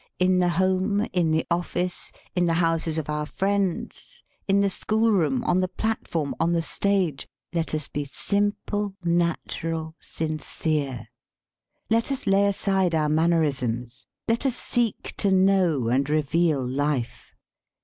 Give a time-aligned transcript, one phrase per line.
[0.17, 5.11] In the home, in the office, in the houses of our friends, in the school
[5.11, 8.05] room, on 88 THE LAW OF APPROACH the platform, on the stage, let us be
[8.05, 11.09] simple,] natural, sincere.
[11.91, 14.07] Let us lay aside our man | nerisms.
[14.27, 17.35] Let us seek to know and re veal j life.